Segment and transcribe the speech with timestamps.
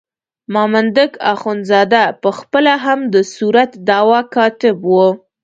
[0.53, 5.07] مامدک اخندزاده په خپله هم د صورت دعوا کاتب وو.